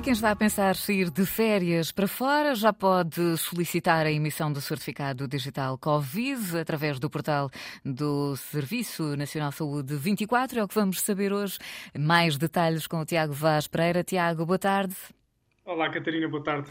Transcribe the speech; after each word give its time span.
E 0.00 0.02
quem 0.02 0.14
está 0.14 0.30
a 0.30 0.36
pensar 0.36 0.74
ir 0.88 1.10
de 1.10 1.26
férias 1.26 1.92
para 1.92 2.08
fora 2.08 2.54
já 2.54 2.72
pode 2.72 3.36
solicitar 3.36 4.06
a 4.06 4.10
emissão 4.10 4.50
do 4.50 4.58
certificado 4.58 5.28
digital 5.28 5.76
Covid 5.76 6.56
através 6.56 6.98
do 6.98 7.10
portal 7.10 7.50
do 7.84 8.34
Serviço 8.34 9.14
Nacional 9.14 9.50
de 9.50 9.56
Saúde 9.56 9.94
24. 9.96 10.58
É 10.58 10.64
o 10.64 10.68
que 10.68 10.74
vamos 10.74 11.02
saber 11.02 11.34
hoje. 11.34 11.58
Mais 11.98 12.38
detalhes 12.38 12.86
com 12.86 12.98
o 12.98 13.04
Tiago 13.04 13.34
Vaz 13.34 13.68
Pereira. 13.68 14.02
Tiago, 14.02 14.46
boa 14.46 14.58
tarde. 14.58 14.96
Olá, 15.66 15.90
Catarina, 15.90 16.26
boa 16.28 16.42
tarde. 16.42 16.70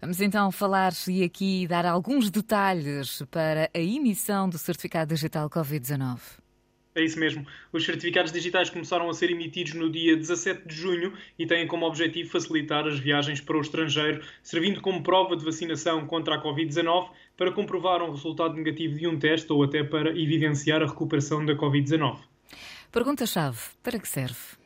Vamos 0.00 0.20
então 0.20 0.52
falar 0.52 0.92
e 1.08 1.24
aqui 1.24 1.66
dar 1.66 1.84
alguns 1.84 2.30
detalhes 2.30 3.24
para 3.28 3.68
a 3.74 3.80
emissão 3.80 4.48
do 4.48 4.56
certificado 4.56 5.12
digital 5.12 5.50
Covid-19. 5.50 6.20
É 6.98 7.04
isso 7.04 7.18
mesmo. 7.18 7.46
Os 7.72 7.84
certificados 7.84 8.32
digitais 8.32 8.68
começaram 8.68 9.08
a 9.08 9.14
ser 9.14 9.30
emitidos 9.30 9.74
no 9.74 9.88
dia 9.88 10.16
17 10.16 10.66
de 10.66 10.74
junho 10.74 11.12
e 11.38 11.46
têm 11.46 11.64
como 11.66 11.86
objetivo 11.86 12.28
facilitar 12.28 12.86
as 12.88 12.98
viagens 12.98 13.40
para 13.40 13.56
o 13.56 13.60
estrangeiro, 13.60 14.20
servindo 14.42 14.80
como 14.80 15.00
prova 15.00 15.36
de 15.36 15.44
vacinação 15.44 16.04
contra 16.06 16.34
a 16.34 16.42
Covid-19 16.42 17.10
para 17.36 17.52
comprovar 17.52 18.02
um 18.02 18.10
resultado 18.10 18.54
negativo 18.54 18.98
de 18.98 19.06
um 19.06 19.16
teste 19.16 19.52
ou 19.52 19.62
até 19.62 19.84
para 19.84 20.10
evidenciar 20.10 20.82
a 20.82 20.86
recuperação 20.86 21.46
da 21.46 21.54
Covid-19. 21.54 22.18
Pergunta-chave: 22.90 23.58
para 23.80 23.98
que 23.98 24.08
serve? 24.08 24.58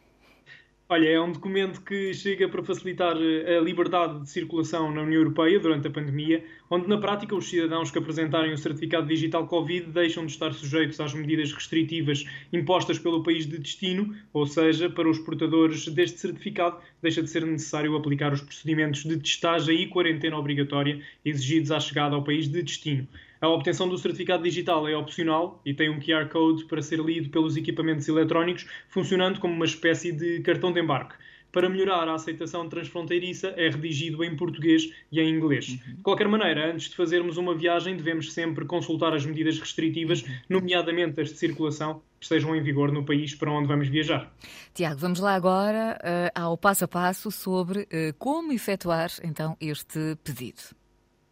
Olha, 0.93 1.09
é 1.09 1.19
um 1.19 1.33
documento 1.33 1.81
que 1.81 2.13
chega 2.13 2.47
para 2.51 2.63
facilitar 2.63 3.17
eh, 3.17 3.57
a 3.57 3.61
liberdade 3.63 4.21
de 4.21 4.29
circulação 4.29 4.93
na 4.93 5.01
União 5.01 5.23
Europeia 5.23 5.59
durante 5.59 5.89
a 5.89 5.91
pandemia, 5.91 6.45
onde 6.69 6.87
na 6.87 6.99
prática 6.99 7.35
os 7.35 7.49
cidadãos 7.49 7.91
que 7.91 7.97
apresentarem 7.97 8.53
o 8.53 8.59
certificado 8.59 9.07
digital 9.07 9.47
Covid 9.47 9.87
deixam 9.87 10.27
de 10.27 10.33
estar 10.33 10.53
sujeitos 10.53 11.01
às 11.01 11.15
medidas 11.15 11.51
restritivas 11.51 12.27
impostas 12.53 12.99
pelo 12.99 13.23
país 13.23 13.47
de 13.47 13.57
destino, 13.57 14.15
ou 14.35 14.45
seja, 14.45 14.91
para 14.91 15.09
os 15.09 15.19
portadores 15.19 15.89
deste 15.89 16.21
certificado 16.21 16.77
deixa 17.01 17.23
de 17.23 17.31
ser 17.31 17.47
necessário 17.47 17.97
aplicar 17.97 18.31
os 18.31 18.43
procedimentos 18.43 19.03
de 19.03 19.17
testagem 19.17 19.81
e 19.81 19.87
quarentena 19.87 20.37
obrigatória 20.37 21.01
exigidos 21.25 21.73
à 21.73 21.81
chegada 21.81 22.17
ao 22.17 22.23
país 22.23 22.47
de 22.49 22.63
destino. 22.63 23.09
A 23.43 23.49
obtenção 23.49 23.89
do 23.89 23.99
certificado 23.99 24.45
digital 24.45 24.87
é 24.87 24.97
opcional 24.97 25.61
e 25.67 25.75
tem 25.75 25.91
um 25.91 25.99
QR 25.99 26.29
Code 26.29 26.65
para 26.67 26.81
ser 26.81 27.01
lido 27.01 27.29
pelos 27.29 27.57
equipamentos 27.57 28.07
eletrónicos, 28.07 28.69
funcionando 28.89 29.41
como 29.41 29.53
uma 29.53 29.65
espécie 29.65 30.13
de 30.13 30.39
cartão 30.43 30.73
de 30.73 30.81
embarque. 30.81 31.17
Para 31.51 31.69
melhorar 31.69 32.07
a 32.07 32.15
aceitação 32.15 32.69
transfronteiriça, 32.69 33.49
é 33.57 33.69
redigido 33.69 34.23
em 34.23 34.37
português 34.37 34.93
e 35.11 35.21
em 35.21 35.29
inglês. 35.29 35.71
Uhum. 35.71 35.95
De 35.97 36.03
qualquer 36.03 36.29
maneira, 36.29 36.73
antes 36.73 36.89
de 36.89 36.95
fazermos 36.95 37.37
uma 37.37 37.53
viagem, 37.53 37.97
devemos 37.97 38.33
sempre 38.33 38.65
consultar 38.65 39.13
as 39.13 39.27
medidas 39.27 39.59
restritivas, 39.59 40.23
uhum. 40.23 40.35
nomeadamente 40.49 41.21
as 41.21 41.31
de 41.31 41.37
circulação, 41.37 42.01
que 42.21 42.27
estejam 42.27 42.55
em 42.55 42.63
vigor 42.63 42.93
no 42.93 43.05
país 43.05 43.35
para 43.35 43.51
onde 43.51 43.67
vamos 43.67 43.89
viajar. 43.89 44.33
Tiago, 44.73 45.01
vamos 45.01 45.19
lá 45.19 45.35
agora 45.35 45.99
uh, 46.01 46.41
ao 46.41 46.57
passo 46.57 46.85
a 46.85 46.89
passo 46.89 47.29
sobre 47.33 47.81
uh, 47.81 48.15
como 48.21 48.53
efetuar 48.53 49.11
então 49.25 49.57
este 49.61 50.17
pedido. 50.23 50.63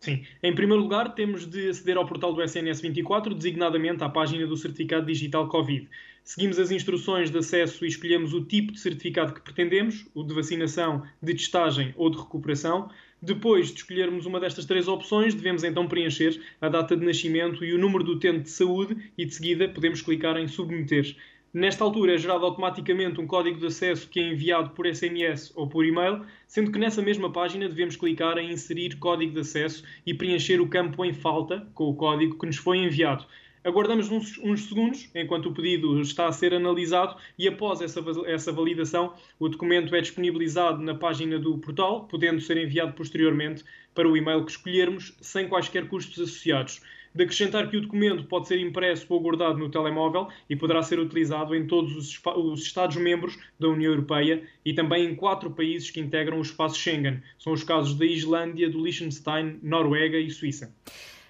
Sim. 0.01 0.25
Em 0.43 0.55
primeiro 0.55 0.83
lugar, 0.83 1.15
temos 1.15 1.47
de 1.47 1.69
aceder 1.69 1.99
ao 1.99 2.07
portal 2.07 2.33
do 2.33 2.43
SNS 2.43 2.81
24, 2.81 3.35
designadamente 3.35 4.03
à 4.03 4.09
página 4.09 4.47
do 4.47 4.57
Certificado 4.57 5.05
Digital 5.05 5.47
Covid. 5.49 5.87
Seguimos 6.25 6.59
as 6.59 6.71
instruções 6.71 7.31
de 7.31 7.37
acesso 7.37 7.85
e 7.85 7.89
escolhemos 7.89 8.33
o 8.33 8.43
tipo 8.43 8.73
de 8.73 8.81
certificado 8.81 9.35
que 9.35 9.43
pretendemos, 9.43 10.07
o 10.15 10.23
de 10.23 10.33
vacinação, 10.33 11.03
de 11.23 11.35
testagem 11.35 11.93
ou 11.99 12.09
de 12.09 12.17
recuperação. 12.17 12.91
Depois 13.21 13.69
de 13.69 13.81
escolhermos 13.81 14.25
uma 14.25 14.41
destas 14.41 14.65
três 14.65 14.89
opções, 14.89 15.35
devemos 15.35 15.65
então 15.65 15.87
preencher 15.87 16.41
a 16.63 16.71
data 16.71 16.97
de 16.97 17.05
nascimento 17.05 17.63
e 17.63 17.75
o 17.75 17.79
número 17.79 18.03
do 18.03 18.13
utente 18.13 18.45
de 18.45 18.51
saúde 18.51 19.13
e 19.19 19.27
de 19.27 19.35
seguida 19.35 19.69
podemos 19.69 20.01
clicar 20.01 20.39
em 20.39 20.49
submeter. 20.49 21.15
Nesta 21.53 21.83
altura 21.83 22.15
é 22.15 22.17
gerado 22.17 22.45
automaticamente 22.45 23.21
um 23.21 23.27
código 23.27 23.59
de 23.59 23.67
acesso 23.67 24.09
que 24.09 24.21
é 24.21 24.23
enviado 24.23 24.71
por 24.71 24.87
SMS 24.87 25.53
ou 25.57 25.67
por 25.69 25.85
e-mail, 25.85 26.25
sendo 26.47 26.71
que 26.71 26.79
nessa 26.79 27.03
mesma 27.03 27.33
página 27.33 27.69
devemos 27.69 27.97
clicar 27.97 28.39
em 28.39 28.53
inserir 28.53 28.97
código 29.01 29.33
de 29.33 29.41
acesso 29.41 29.83
e 30.07 30.15
preencher 30.15 30.61
o 30.61 30.69
campo 30.69 31.05
em 31.05 31.13
falta 31.13 31.67
com 31.75 31.89
o 31.89 31.97
código 31.97 32.39
que 32.39 32.47
nos 32.47 32.57
foi 32.57 32.79
enviado. 32.79 33.27
Aguardamos 33.65 34.13
uns, 34.13 34.39
uns, 34.39 34.69
segundos 34.69 35.11
enquanto 35.13 35.47
o 35.47 35.53
pedido 35.53 36.01
está 36.01 36.29
a 36.29 36.33
ser 36.33 36.55
analisado 36.55 37.17
e 37.37 37.49
após 37.49 37.81
essa, 37.81 38.01
essa 38.27 38.53
validação 38.53 39.15
o 39.37 39.49
documento 39.49 39.93
é 39.97 40.01
disponibilizado 40.01 40.81
na 40.81 40.95
página 40.95 41.37
do 41.37 41.59
portal, 41.59 42.07
podendo 42.07 42.41
ser 42.41 42.59
enviado 42.59 42.93
posteriormente 42.93 43.65
para 43.93 44.09
o 44.09 44.17
e-mail 44.17 44.45
que 44.45 44.53
escolhermos 44.53 45.17
sem 45.21 45.49
quaisquer 45.49 45.89
custos 45.89 46.21
associados 46.21 46.81
de 47.15 47.25
acrescentar 47.25 47.69
que 47.69 47.77
o 47.77 47.81
documento 47.81 48.25
pode 48.25 48.49
ser 48.49 48.59
impresso 48.61 49.07
ou 49.09 49.21
guardado 49.21 49.59
no 49.59 49.71
telemóvel 49.71 50.29
e 50.49 50.57
poderá 50.57 50.83
ser 50.83 50.99
utilizado 50.99 51.55
em 51.55 51.67
todos 51.67 51.97
os, 51.97 52.21
os 52.37 52.63
Estados-membros 52.63 53.39
da 53.59 53.69
União 53.69 53.93
Europeia 53.93 54.43
e 54.65 54.73
também 54.73 55.07
em 55.07 55.15
quatro 55.15 55.51
países 55.51 55.91
que 55.91 56.01
integram 56.01 56.39
o 56.39 56.43
espaço 56.43 56.77
Schengen. 56.77 57.23
São 57.39 57.53
os 57.53 57.65
casos 57.65 57.95
da 57.95 58.05
Islândia, 58.05 58.71
do 58.71 58.83
Liechtenstein, 58.83 59.59
Noruega 59.63 60.19
e 60.19 60.31
Suíça. 60.31 60.73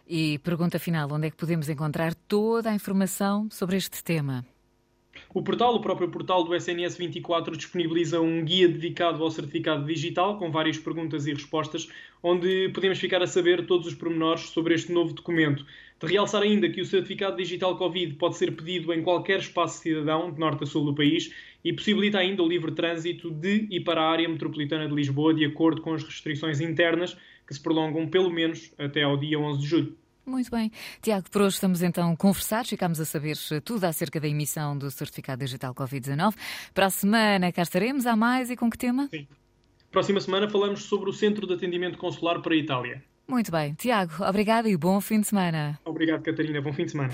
E 0.09 0.39
pergunta 0.41 0.79
final: 0.79 1.09
onde 1.13 1.29
é 1.29 1.31
que 1.31 1.37
podemos 1.37 1.69
encontrar 1.69 2.15
toda 2.15 2.71
a 2.71 2.75
informação 2.75 3.49
sobre 3.51 3.77
este 3.77 4.03
tema? 4.03 4.45
O 5.33 5.43
portal, 5.43 5.77
o 5.77 5.81
próprio 5.81 6.09
portal 6.09 6.43
do 6.43 6.53
SNS 6.53 6.97
24, 6.97 7.57
disponibiliza 7.57 8.21
um 8.21 8.45
guia 8.45 8.67
dedicado 8.67 9.23
ao 9.23 9.31
certificado 9.31 9.87
digital, 9.87 10.37
com 10.37 10.51
várias 10.51 10.77
perguntas 10.77 11.25
e 11.25 11.33
respostas, 11.33 11.89
onde 12.21 12.69
podemos 12.71 12.99
ficar 12.99 13.23
a 13.23 13.29
saber 13.29 13.65
todos 13.65 13.87
os 13.87 13.95
pormenores 13.95 14.49
sobre 14.49 14.75
este 14.75 14.91
novo 14.91 15.15
documento. 15.15 15.65
De 16.01 16.07
realçar 16.09 16.43
ainda 16.43 16.69
que 16.69 16.81
o 16.81 16.85
certificado 16.85 17.37
digital 17.37 17.79
Covid 17.79 18.15
pode 18.15 18.39
ser 18.39 18.57
pedido 18.57 18.93
em 18.93 19.05
qualquer 19.05 19.39
espaço 19.39 19.81
cidadão, 19.81 20.33
de 20.33 20.41
norte 20.41 20.65
a 20.65 20.67
sul 20.67 20.85
do 20.85 20.97
país, 20.97 21.33
e 21.65 21.73
possibilita 21.73 22.19
ainda 22.19 22.43
o 22.43 22.49
livre 22.49 22.73
trânsito 22.73 23.31
de 23.31 23.69
e 23.71 23.79
para 23.79 24.03
a 24.03 24.11
área 24.11 24.29
metropolitana 24.29 24.89
de 24.89 24.95
Lisboa, 24.97 25.33
de 25.33 25.45
acordo 25.45 25.81
com 25.81 25.95
as 25.95 26.03
restrições 26.03 26.61
internas, 26.61 27.17
que 27.47 27.55
se 27.55 27.63
prolongam 27.63 28.09
pelo 28.09 28.31
menos 28.31 28.75
até 28.77 29.05
ao 29.05 29.17
dia 29.17 29.39
11 29.39 29.61
de 29.61 29.67
julho. 29.69 29.97
Muito 30.25 30.51
bem. 30.51 30.71
Tiago, 31.01 31.29
por 31.31 31.43
hoje 31.43 31.55
estamos 31.55 31.83
então 31.83 32.15
conversados, 32.15 32.71
ficamos 32.71 33.01
a 33.01 33.05
saber 33.05 33.37
tudo 33.65 33.85
acerca 33.85 34.21
da 34.21 34.29
emissão 34.29 34.77
do 34.77 34.91
Certificado 34.91 35.45
Digital 35.45 35.75
Covid-19. 35.75 36.35
Para 36.73 36.87
a 36.87 36.91
semana 36.91 37.53
cá 37.53 37.63
estaremos, 37.63 38.07
há 38.07 38.15
mais 38.15 38.51
e 38.51 38.57
com 38.57 38.71
que 38.71 38.79
tema? 38.79 39.09
Sim. 39.09 39.27
Próxima 39.91 40.21
semana 40.21 40.49
falamos 40.49 40.85
sobre 40.85 41.11
o 41.11 41.13
Centro 41.13 41.47
de 41.47 41.55
Atendimento 41.55 41.99
Consular 41.99 42.41
para 42.41 42.55
a 42.55 42.57
Itália. 42.57 43.03
Muito 43.27 43.51
bem. 43.51 43.75
Tiago, 43.75 44.25
obrigada 44.25 44.69
e 44.69 44.77
bom 44.77 45.01
fim 45.01 45.21
de 45.21 45.29
semana. 45.29 45.79
Obrigado, 45.85 46.23
Catarina. 46.23 46.61
Bom 46.61 46.73
fim 46.73 46.85
de 46.85 46.93
semana. 46.93 47.09